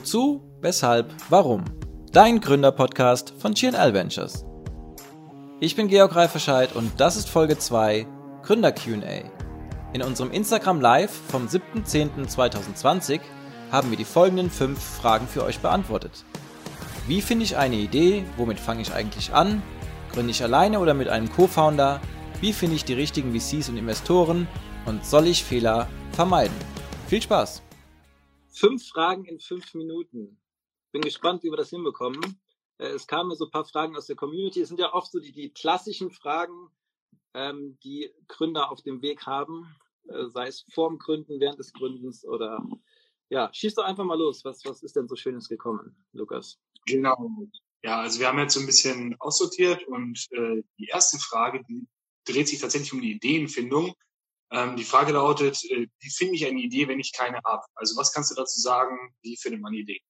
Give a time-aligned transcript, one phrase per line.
[0.00, 1.62] Wozu, weshalb, warum?
[2.10, 4.46] Dein Gründer-Podcast von GNL Ventures.
[5.60, 8.06] Ich bin Georg Reiferscheid und das ist Folge 2
[8.42, 9.24] Gründer QA.
[9.92, 13.20] In unserem Instagram Live vom 7.10.2020
[13.70, 16.24] haben wir die folgenden fünf Fragen für euch beantwortet.
[17.06, 18.24] Wie finde ich eine Idee?
[18.38, 19.62] Womit fange ich eigentlich an?
[20.14, 22.00] Gründe ich alleine oder mit einem Co-Founder?
[22.40, 24.48] Wie finde ich die richtigen VCs und Investoren?
[24.86, 26.56] Und soll ich Fehler vermeiden?
[27.06, 27.60] Viel Spaß!
[28.52, 30.40] Fünf Fragen in fünf Minuten.
[30.92, 32.20] Bin gespannt, wie wir das hinbekommen.
[32.78, 34.60] Äh, es kamen so ein paar Fragen aus der Community.
[34.60, 36.70] Es sind ja oft so die, die klassischen Fragen,
[37.34, 39.76] ähm, die Gründer auf dem Weg haben,
[40.08, 42.64] äh, sei es vorm Gründen, während des Gründens oder
[43.28, 44.44] ja, schieß doch einfach mal los.
[44.44, 46.58] Was, was ist denn so Schönes gekommen, Lukas?
[46.86, 47.30] Genau.
[47.82, 51.86] Ja, also wir haben jetzt so ein bisschen aussortiert und äh, die erste Frage, die
[52.24, 53.94] dreht sich tatsächlich um die Ideenfindung.
[54.52, 57.62] Ähm, die Frage lautet, äh, wie finde ich eine Idee, wenn ich keine habe?
[57.74, 60.00] Also was kannst du dazu sagen, wie findet man Ideen?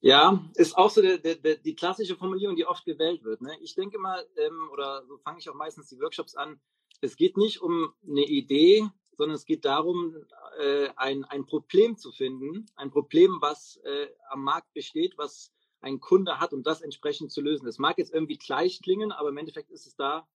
[0.00, 3.40] Ja, ist auch so der, der, die klassische Formulierung, die oft gewählt wird.
[3.40, 3.56] Ne?
[3.62, 6.60] Ich denke mal, ähm, oder so fange ich auch meistens die Workshops an,
[7.00, 10.16] es geht nicht um eine Idee, sondern es geht darum,
[10.58, 16.00] äh, ein, ein Problem zu finden, ein Problem, was äh, am Markt besteht, was ein
[16.00, 17.68] Kunde hat und das entsprechend zu lösen.
[17.68, 20.26] Es mag jetzt irgendwie gleich klingen, aber im Endeffekt ist es da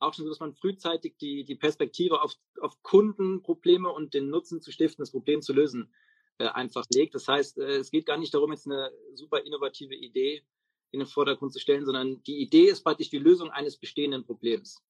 [0.00, 4.60] auch schon so, dass man frühzeitig die, die Perspektive auf, auf Kundenprobleme und den Nutzen
[4.60, 5.94] zu stiften, das Problem zu lösen,
[6.38, 7.14] äh, einfach legt.
[7.14, 10.42] Das heißt, äh, es geht gar nicht darum, jetzt eine super innovative Idee
[10.90, 14.82] in den Vordergrund zu stellen, sondern die Idee ist praktisch die Lösung eines bestehenden Problems.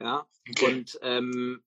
[0.00, 0.66] Ja, okay.
[0.66, 1.62] und ähm,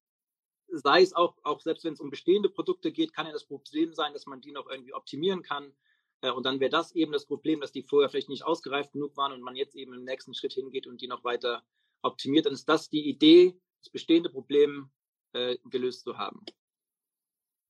[0.72, 3.94] sei es auch, auch selbst wenn es um bestehende Produkte geht, kann ja das Problem
[3.94, 5.74] sein, dass man die noch irgendwie optimieren kann.
[6.22, 9.16] Äh, und dann wäre das eben das Problem, dass die vorher vielleicht nicht ausgereift genug
[9.18, 11.64] waren und man jetzt eben im nächsten Schritt hingeht und die noch weiter
[12.02, 14.92] optimiert, dann ist das die Idee, das bestehende Problem
[15.34, 16.44] äh, gelöst zu haben.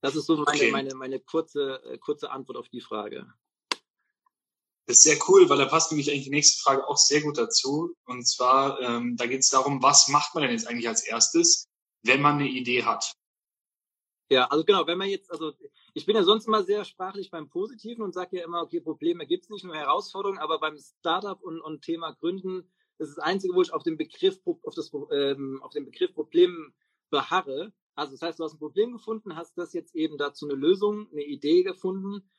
[0.00, 0.70] Das ist so meine, okay.
[0.70, 3.32] meine, meine kurze, äh, kurze Antwort auf die Frage.
[4.86, 7.38] Das ist sehr cool, weil da passt nämlich eigentlich die nächste Frage auch sehr gut
[7.38, 7.94] dazu.
[8.04, 11.68] Und zwar, ähm, da geht es darum, was macht man denn jetzt eigentlich als erstes,
[12.02, 13.14] wenn man eine Idee hat?
[14.28, 15.52] Ja, also genau, wenn man jetzt, also
[15.94, 19.26] ich bin ja sonst immer sehr sprachlich beim Positiven und sage ja immer, okay, Probleme
[19.26, 22.68] gibt es nicht, nur Herausforderungen, aber beim Startup und, und Thema Gründen
[23.02, 26.14] das ist das Einzige, wo ich auf den Begriff, auf das, ähm, auf den Begriff
[26.14, 26.72] Problem
[27.10, 27.72] beharre.
[27.96, 31.08] Also das heißt, du hast ein Problem gefunden, hast das jetzt eben dazu eine Lösung,
[31.10, 32.30] eine Idee gefunden.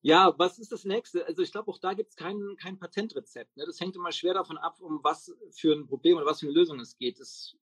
[0.00, 1.24] Ja, was ist das nächste?
[1.24, 3.56] Also ich glaube, auch da gibt es kein, kein Patentrezept.
[3.56, 3.64] Ne?
[3.64, 6.54] Das hängt immer schwer davon ab, um was für ein Problem oder was für eine
[6.54, 7.20] Lösung es geht.
[7.20, 7.56] Es,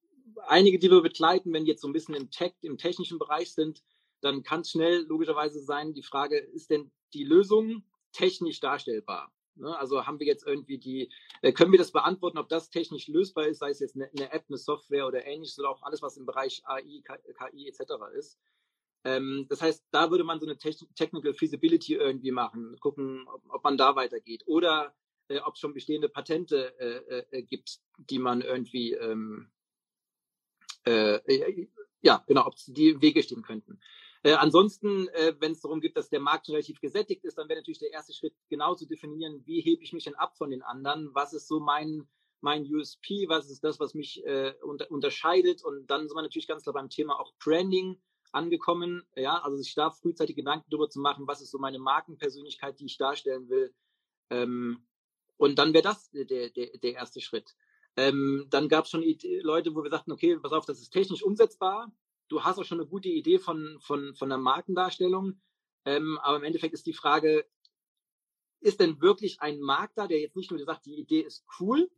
[0.47, 3.53] einige, die wir begleiten, wenn die jetzt so ein bisschen im Tech, im technischen Bereich
[3.53, 3.83] sind,
[4.23, 9.31] dann kann es schnell logischerweise sein, die Frage, ist denn die Lösung technisch darstellbar?
[9.57, 9.77] Ne?
[9.79, 11.13] Also haben wir jetzt irgendwie die,
[11.43, 14.33] äh, können wir das beantworten, ob das technisch lösbar ist, sei es jetzt eine, eine
[14.33, 17.81] App, eine Software oder ähnliches oder auch alles, was im Bereich AI, KI etc.
[18.17, 18.39] ist.
[19.05, 23.65] Ähm, das heißt, da würde man so eine Technical Feasibility irgendwie machen, gucken, ob, ob
[23.65, 24.43] man da weitergeht.
[24.47, 24.95] Oder
[25.29, 29.51] äh, ob es schon bestehende Patente äh, äh, äh gibt, die man irgendwie ähm,
[30.85, 31.19] äh,
[32.03, 33.81] ja, genau, ob die Wege stehen könnten.
[34.23, 37.61] Äh, ansonsten, äh, wenn es darum geht, dass der Markt relativ gesättigt ist, dann wäre
[37.61, 40.63] natürlich der erste Schritt genau zu definieren, wie hebe ich mich denn ab von den
[40.63, 41.11] anderen?
[41.15, 42.07] Was ist so mein,
[42.41, 43.27] mein USP?
[43.29, 45.65] Was ist das, was mich äh, unter, unterscheidet?
[45.65, 47.99] Und dann sind wir natürlich ganz klar beim Thema auch Branding
[48.31, 49.05] angekommen.
[49.17, 52.87] Ja, also sich da frühzeitig Gedanken darüber zu machen, was ist so meine Markenpersönlichkeit, die
[52.87, 53.75] ich darstellen will.
[54.29, 54.87] Ähm,
[55.39, 57.57] und dann wäre das der, der, der erste Schritt.
[57.97, 59.05] Ähm, dann gab es schon
[59.43, 61.93] Leute, wo wir sagten, okay, pass auf, das ist technisch umsetzbar
[62.31, 65.41] du hast auch schon eine gute Idee von, von, von der Markendarstellung.
[65.85, 67.47] Ähm, aber im Endeffekt ist die Frage,
[68.61, 71.91] ist denn wirklich ein Markt da, der jetzt nicht nur sagt, die Idee ist cool,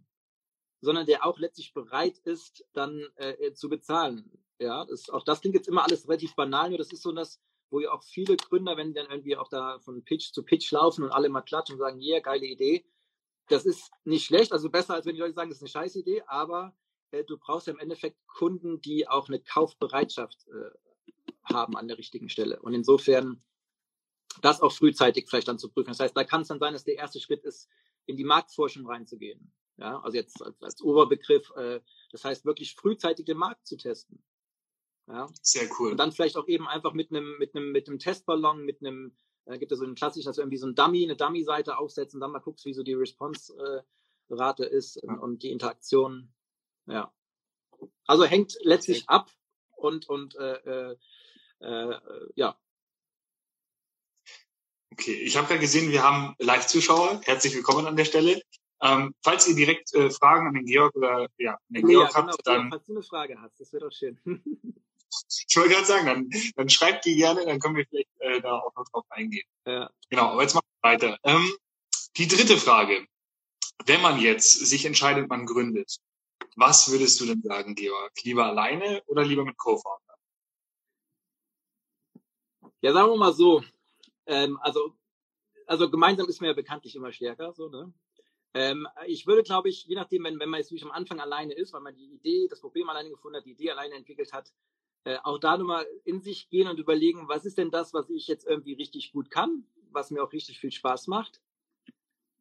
[0.81, 4.31] sondern der auch letztlich bereit ist, dann äh, zu bezahlen.
[4.59, 7.41] Ja, das, auch das klingt jetzt immer alles relativ banal, nur das ist so das,
[7.71, 10.71] wo ja auch viele Gründer, wenn die dann irgendwie auch da von Pitch zu Pitch
[10.71, 12.85] laufen und alle mal klatschen und sagen, yeah, geile Idee.
[13.53, 15.97] Das ist nicht schlecht, also besser, als wenn die Leute sagen, das ist eine scheiß
[15.97, 16.75] Idee, aber
[17.11, 20.71] äh, du brauchst ja im Endeffekt Kunden, die auch eine Kaufbereitschaft äh,
[21.45, 22.61] haben an der richtigen Stelle.
[22.61, 23.43] Und insofern
[24.41, 25.91] das auch frühzeitig vielleicht dann zu prüfen.
[25.91, 27.69] Das heißt, da kann es dann sein, dass der erste Schritt ist,
[28.07, 29.53] in die Marktforschung reinzugehen.
[29.77, 34.23] Ja, also jetzt als, als Oberbegriff, äh, das heißt wirklich frühzeitig den Markt zu testen.
[35.09, 35.29] Ja.
[35.43, 35.93] Sehr cool.
[35.93, 39.17] Und dann vielleicht auch eben einfach mit einem, mit einem, mit einem Testballon, mit einem,
[39.47, 42.33] äh, gibt es so einen klassischen, also irgendwie so ein Dummy, eine Dummy-Seite aufsetzen, dann
[42.33, 45.15] mal guckst, wie so die Response-Rate ist ja.
[45.15, 46.33] und die Interaktion.
[46.87, 47.13] Ja.
[48.07, 49.31] Also hängt letztlich ab
[49.77, 50.97] und, und äh, äh,
[51.61, 52.01] äh,
[52.35, 52.59] ja.
[54.93, 57.23] Okay, ich habe ja gesehen, wir haben Live-Zuschauer.
[57.25, 58.43] Herzlich willkommen an der Stelle.
[58.83, 62.17] Ähm, falls ihr direkt äh, Fragen an den Georg oder ja, an den Georg ja,
[62.17, 62.71] habt, genau, dann.
[62.71, 64.19] Falls du eine Frage hast, das wäre doch schön.
[65.49, 68.59] Ich wollte gerade sagen, dann, dann schreibt die gerne, dann können wir vielleicht äh, da
[68.59, 69.47] auch noch drauf eingehen.
[69.67, 69.91] Ja.
[70.11, 71.19] Genau, aber jetzt machen wir weiter.
[71.25, 71.53] Ähm,
[72.17, 73.07] die dritte Frage.
[73.85, 75.99] Wenn man jetzt sich entscheidet, man gründet,
[76.57, 78.13] was würdest du denn sagen, Georg?
[78.23, 80.15] Lieber alleine oder lieber mit Co-Founder?
[82.81, 83.63] Ja, sagen wir mal so.
[84.27, 84.95] Ähm, also,
[85.67, 87.93] also gemeinsam ist man ja bekanntlich immer stärker, so, ne?
[88.55, 91.55] Ähm, ich würde, glaube ich, je nachdem, wenn, wenn man jetzt wirklich am Anfang alleine
[91.55, 94.53] ist, weil man die Idee, das Problem alleine gefunden hat, die Idee alleine entwickelt hat,
[95.05, 98.27] äh, auch da nochmal in sich gehen und überlegen, was ist denn das, was ich
[98.29, 101.41] jetzt irgendwie richtig gut kann, was mir auch richtig viel Spaß macht.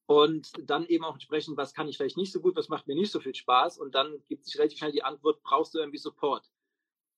[0.06, 2.96] Und dann eben auch entsprechend, was kann ich vielleicht nicht so gut, was macht mir
[2.96, 3.78] nicht so viel Spaß.
[3.78, 6.52] Und dann gibt sich relativ schnell die Antwort, brauchst du irgendwie Support?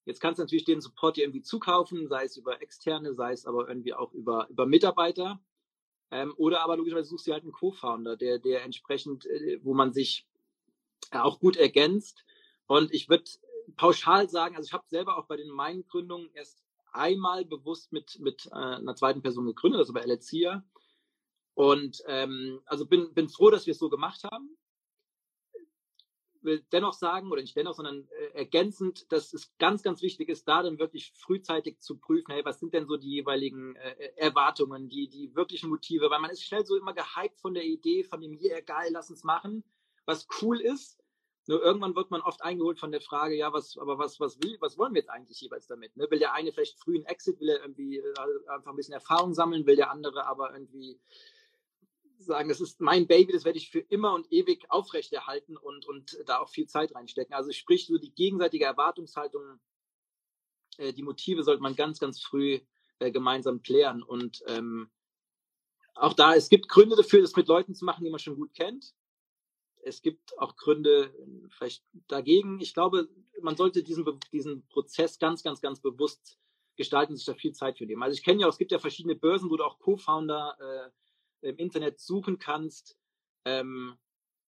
[0.05, 3.45] Jetzt kannst du natürlich den Support dir irgendwie zukaufen, sei es über externe, sei es
[3.45, 5.41] aber irgendwie auch über, über Mitarbeiter.
[6.11, 9.93] Ähm, oder aber logischerweise suchst du halt einen Co-Founder, der, der entsprechend, äh, wo man
[9.93, 10.27] sich
[11.11, 12.25] auch gut ergänzt.
[12.67, 13.23] Und ich würde
[13.77, 18.19] pauschal sagen, also ich habe selber auch bei den meinen Gründungen erst einmal bewusst mit,
[18.19, 20.63] mit äh, einer zweiten Person gegründet, also bei Alexia.
[21.55, 24.57] Und ähm, also bin, bin froh, dass wir es so gemacht haben
[26.43, 30.47] will dennoch sagen, oder nicht dennoch, sondern äh, ergänzend, dass es ganz, ganz wichtig ist,
[30.47, 34.89] da dann wirklich frühzeitig zu prüfen, hey, was sind denn so die jeweiligen äh, Erwartungen,
[34.89, 38.21] die, die wirklichen Motive, weil man ist schnell so immer gehypt von der Idee, von
[38.21, 39.63] dem, yeah, geil, lass uns machen,
[40.05, 41.02] was cool ist.
[41.45, 44.57] Nur irgendwann wird man oft eingeholt von der Frage, ja, was, aber was, was will,
[44.61, 45.95] was wollen wir jetzt eigentlich jeweils damit?
[45.97, 46.09] Ne?
[46.09, 48.13] Will der eine vielleicht frühen Exit, will er irgendwie äh,
[48.47, 50.99] einfach ein bisschen Erfahrung sammeln, will der andere aber irgendwie
[52.17, 56.17] sagen, das ist mein Baby, das werde ich für immer und ewig aufrechterhalten und, und
[56.25, 57.35] da auch viel Zeit reinstecken.
[57.35, 59.59] Also sprich, so die gegenseitige Erwartungshaltung,
[60.77, 62.59] äh, die Motive sollte man ganz, ganz früh
[62.99, 64.01] äh, gemeinsam klären.
[64.01, 64.89] Und ähm,
[65.95, 68.53] auch da, es gibt Gründe dafür, das mit Leuten zu machen, die man schon gut
[68.53, 68.93] kennt.
[69.85, 71.13] Es gibt auch Gründe
[71.49, 72.59] vielleicht dagegen.
[72.59, 73.09] Ich glaube,
[73.41, 76.39] man sollte diesen, diesen Prozess ganz, ganz, ganz bewusst
[76.75, 78.03] gestalten, sich da viel Zeit für nehmen.
[78.03, 80.91] Also ich kenne ja, es gibt ja verschiedene Börsen, wo du auch Co-Founder
[81.41, 82.97] äh, im Internet suchen kannst.
[83.45, 83.97] Ähm,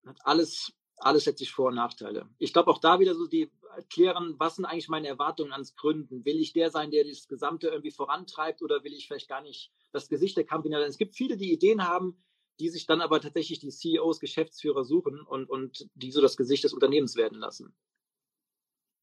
[0.05, 2.29] hat alles, alles letztlich Vor- und Nachteile.
[2.39, 6.25] Ich glaube auch da wieder so die erklären, was sind eigentlich meine Erwartungen ans Gründen?
[6.25, 9.71] Will ich der sein, der das Gesamte irgendwie vorantreibt oder will ich vielleicht gar nicht
[9.91, 10.89] das Gesicht der sein?
[10.89, 12.23] Es gibt viele, die Ideen haben,
[12.59, 16.63] die sich dann aber tatsächlich die CEOs, Geschäftsführer suchen und, und die so das Gesicht
[16.63, 17.75] des Unternehmens werden lassen.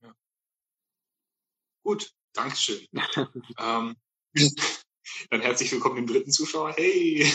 [0.03, 0.15] Ja.
[1.83, 2.87] Gut, Dankeschön.
[3.59, 3.97] ähm,
[5.31, 6.73] dann herzlich willkommen dem dritten Zuschauer.
[6.73, 7.31] Hey,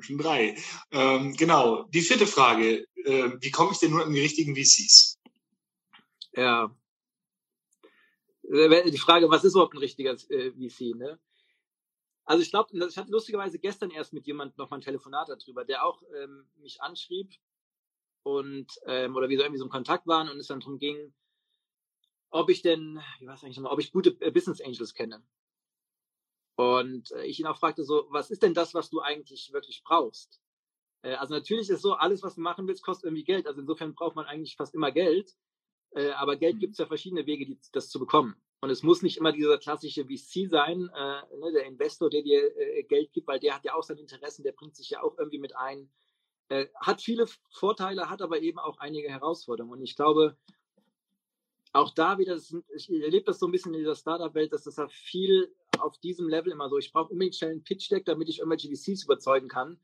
[0.00, 0.56] schon drei.
[0.90, 1.84] Ähm, genau.
[1.84, 2.86] Die vierte Frage.
[2.94, 5.18] Äh, wie komme ich denn nur an die richtigen VCs?
[6.32, 6.74] Ja.
[8.42, 11.18] Äh, die Frage, was ist überhaupt ein richtiger äh, VC, ne?
[12.24, 15.64] Also ich glaube, ich hatte lustigerweise gestern erst mit jemandem noch mal ein Telefonat darüber,
[15.64, 17.34] der auch ähm, mich anschrieb
[18.22, 21.14] und ähm, oder wir so irgendwie so im Kontakt waren und es dann darum ging,
[22.30, 25.22] ob ich denn, wie war es eigentlich nochmal, ob ich gute äh, Business Angels kenne.
[26.56, 29.82] Und äh, ich ihn auch fragte so, was ist denn das, was du eigentlich wirklich
[29.84, 30.40] brauchst?
[31.02, 33.46] Äh, also natürlich ist so, alles, was du machen willst, kostet irgendwie Geld.
[33.46, 35.36] Also insofern braucht man eigentlich fast immer Geld.
[35.90, 36.60] Äh, aber Geld mhm.
[36.60, 38.34] gibt es ja verschiedene Wege, die, das zu bekommen.
[38.64, 42.56] Und es muss nicht immer dieser klassische VC sein, äh, ne, der Investor, der dir
[42.56, 45.18] äh, Geld gibt, weil der hat ja auch seine Interessen, der bringt sich ja auch
[45.18, 45.90] irgendwie mit ein.
[46.48, 49.80] Äh, hat viele Vorteile, hat aber eben auch einige Herausforderungen.
[49.80, 50.38] Und ich glaube,
[51.74, 52.38] auch da wieder,
[52.74, 56.30] ich erlebe das so ein bisschen in dieser Startup-Welt, dass das ja viel auf diesem
[56.30, 59.78] Level immer so, ich brauche unbedingt schnell einen Pitch-Deck, damit ich irgendwelche VCs überzeugen kann.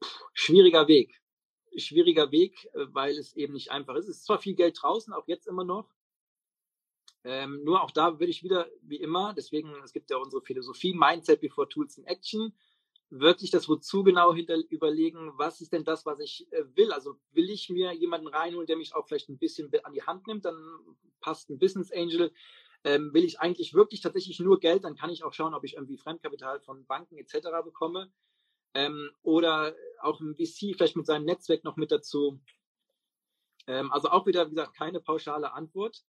[0.00, 1.18] Puh, schwieriger Weg.
[1.78, 4.08] Schwieriger Weg, äh, weil es eben nicht einfach ist.
[4.08, 5.88] Es ist zwar viel Geld draußen, auch jetzt immer noch.
[7.24, 10.92] Ähm, nur auch da würde ich wieder, wie immer, deswegen, es gibt ja unsere Philosophie,
[10.92, 12.52] Mindset before Tools in Action
[13.12, 16.92] wirklich das Wozu genau hinter überlegen, was ist denn das, was ich äh, will.
[16.92, 20.26] Also will ich mir jemanden reinholen, der mich auch vielleicht ein bisschen an die Hand
[20.26, 20.56] nimmt, dann
[21.20, 22.32] passt ein Business Angel.
[22.84, 25.74] Ähm, will ich eigentlich wirklich tatsächlich nur Geld, dann kann ich auch schauen, ob ich
[25.74, 27.48] irgendwie Fremdkapital von Banken etc.
[27.62, 28.10] bekomme.
[28.74, 32.40] Ähm, oder auch ein VC vielleicht mit seinem Netzwerk noch mit dazu.
[33.66, 36.02] Ähm, also auch wieder, wie gesagt, keine pauschale Antwort.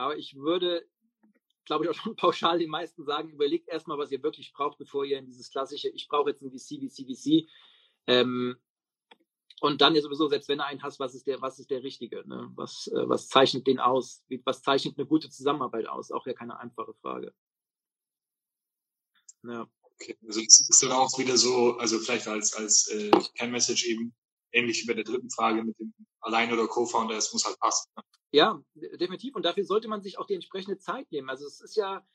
[0.00, 0.86] Aber ich würde
[1.70, 5.04] glaube ich, auch schon pauschal den meisten sagen, überlegt erstmal, was ihr wirklich braucht, bevor
[5.04, 7.48] ihr in dieses klassische, ich brauche jetzt ein VC, VC, VC.
[8.08, 8.56] Ähm,
[9.60, 11.84] und dann ja sowieso, selbst wenn du einen hast, was ist der, was ist der
[11.84, 12.26] Richtige?
[12.26, 12.50] Ne?
[12.56, 14.24] Was, äh, was zeichnet den aus?
[14.44, 16.10] Was zeichnet eine gute Zusammenarbeit aus?
[16.10, 17.32] Auch ja keine einfache Frage.
[19.44, 19.70] Ja.
[19.94, 24.14] Okay, also das ist dann auch wieder so, also vielleicht als, als äh, Kernmessage eben
[24.52, 27.90] ähnlich wie bei der dritten Frage mit dem Allein- oder Co-Founder, es muss halt passen.
[27.96, 28.02] Ne?
[28.32, 29.34] Ja, definitiv.
[29.34, 31.30] Und dafür sollte man sich auch die entsprechende Zeit nehmen.
[31.30, 32.06] Also es ist ja,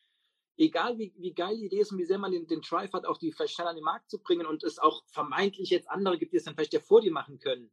[0.58, 3.06] egal wie, wie geil die Idee ist und wie sehr man den, den Drive hat,
[3.06, 6.18] auch die vielleicht schnell an den Markt zu bringen und es auch vermeintlich jetzt andere
[6.18, 7.72] gibt, die es dann vielleicht ja vor dir machen können.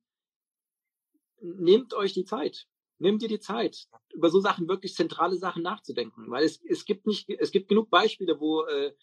[1.41, 2.67] Nehmt euch die Zeit.
[2.99, 7.07] Nimm dir die Zeit, über so Sachen wirklich zentrale Sachen nachzudenken, weil es, es gibt
[7.07, 8.95] nicht, es gibt genug Beispiele, wo äh,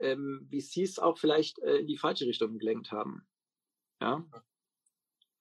[0.00, 3.26] ähm, VCs auch vielleicht äh, in die falsche Richtung gelenkt haben.
[4.00, 4.26] Ja.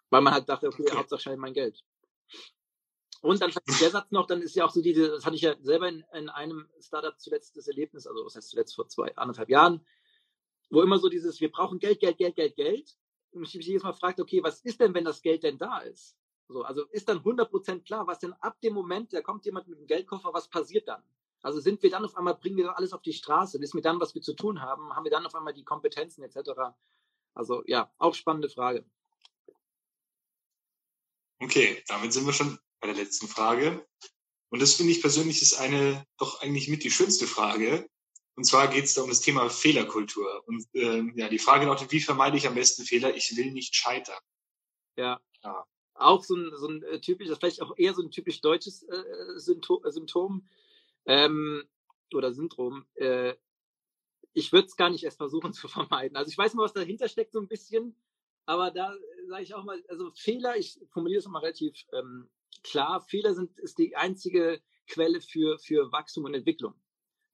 [0.09, 0.97] Weil man halt dachte, okay, okay.
[0.97, 1.83] Hauptsache schnell mein Geld.
[3.21, 5.55] Und dann der Satz noch, dann ist ja auch so diese, das hatte ich ja
[5.61, 9.49] selber in, in einem Startup zuletzt das Erlebnis, also was heißt zuletzt vor zwei, anderthalb
[9.49, 9.85] Jahren,
[10.69, 12.95] wo immer so dieses, wir brauchen Geld, Geld, Geld, Geld, Geld.
[13.31, 15.79] Und ich mich jedes Mal fragt, okay, was ist denn, wenn das Geld denn da
[15.79, 16.17] ist?
[16.47, 19.79] So, also ist dann 100% klar, was denn ab dem Moment, da kommt jemand mit
[19.79, 21.03] dem Geldkoffer, was passiert dann?
[21.41, 23.99] Also sind wir dann auf einmal, bringen wir alles auf die Straße, wissen wir dann,
[23.99, 26.51] was wir zu tun haben, haben wir dann auf einmal die Kompetenzen etc.
[27.33, 28.85] Also ja, auch spannende Frage.
[31.39, 33.85] Okay, damit sind wir schon bei der letzten Frage.
[34.49, 37.87] Und das finde ich persönlich ist eine doch eigentlich mit die schönste Frage.
[38.35, 40.43] Und zwar geht es da um das Thema Fehlerkultur.
[40.47, 43.15] Und ähm, ja, die Frage lautet, wie vermeide ich am besten Fehler?
[43.15, 44.19] Ich will nicht scheitern.
[44.95, 45.19] Ja.
[45.43, 45.65] ja.
[45.95, 49.03] Auch so ein, so ein äh, typisches, vielleicht auch eher so ein typisch deutsches äh,
[49.37, 50.47] Symptom, Symptom
[51.07, 51.63] ähm,
[52.13, 52.85] oder Syndrom.
[52.93, 53.33] Äh,
[54.33, 56.15] ich würde es gar nicht erst versuchen zu vermeiden.
[56.15, 57.95] Also ich weiß mal, was dahinter steckt so ein bisschen,
[58.47, 58.95] aber da
[59.27, 62.29] sage ich auch mal, also Fehler, ich formuliere es mal relativ ähm,
[62.63, 66.73] klar, Fehler sind ist die einzige Quelle für, für Wachstum und Entwicklung.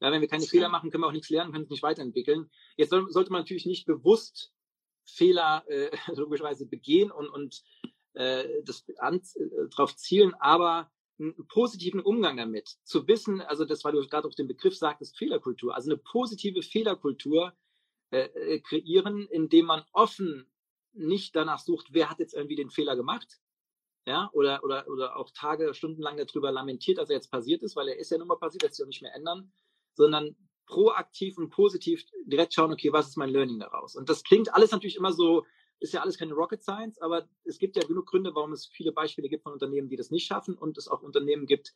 [0.02, 2.50] Ja, wenn wir keine Fehler machen, können wir auch nichts lernen, können uns nicht weiterentwickeln.
[2.78, 4.52] Jetzt soll, sollte man natürlich nicht bewusst
[5.06, 7.64] Fehler äh, logischerweise begehen und, und
[8.14, 12.76] äh, das an, äh, darauf zielen, aber einen positiven Umgang damit.
[12.84, 16.64] Zu wissen, also das, weil du gerade auch den Begriff sagtest, Fehlerkultur, also eine positive
[16.64, 17.54] Fehlerkultur
[18.10, 20.48] äh, äh, kreieren, indem man offen
[20.94, 23.40] nicht danach sucht, wer hat jetzt irgendwie den Fehler gemacht,
[24.06, 27.88] ja, oder, oder, oder auch Tage, stundenlang darüber lamentiert, dass er jetzt passiert ist, weil
[27.88, 29.52] er ist ja nun mal passiert, lässt sich auch nicht mehr ändern,
[29.94, 30.36] sondern
[30.66, 33.96] proaktiv und positiv direkt schauen, okay, was ist mein Learning daraus?
[33.96, 35.46] Und das klingt alles natürlich immer so
[35.84, 38.94] ist ja alles keine Rocket Science, aber es gibt ja genug Gründe, warum es viele
[38.94, 41.74] Beispiele gibt von Unternehmen, die das nicht schaffen und es auch Unternehmen gibt,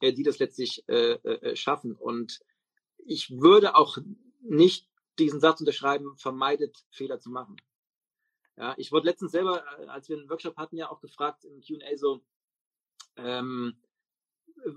[0.00, 1.96] äh, die das letztlich äh, äh, schaffen.
[1.96, 2.40] Und
[2.98, 3.96] ich würde auch
[4.42, 7.56] nicht diesen Satz unterschreiben, vermeidet Fehler zu machen.
[8.56, 11.60] Ja, ich wurde letztens selber, äh, als wir einen Workshop hatten, ja auch gefragt im
[11.60, 12.22] Q&A so,
[13.16, 13.76] ähm,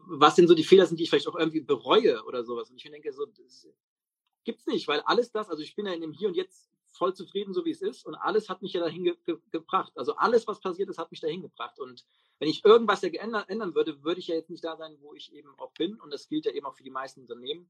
[0.08, 2.70] was denn so die Fehler sind, die ich vielleicht auch irgendwie bereue oder sowas.
[2.70, 3.68] Und ich denke so, das
[4.44, 7.14] gibt's nicht, weil alles das, also ich bin ja in dem Hier und Jetzt voll
[7.14, 8.06] zufrieden, so wie es ist.
[8.06, 9.94] Und alles hat mich ja dahin ge ge gebracht.
[9.96, 11.80] Also alles, was passiert ist, hat mich dahin gebracht.
[11.80, 12.06] Und
[12.40, 15.34] wenn ich irgendwas ja ändern würde, würde ich ja jetzt nicht da sein, wo ich
[15.34, 16.00] eben auch bin.
[16.00, 17.70] Und das gilt ja eben auch für die meisten Unternehmen.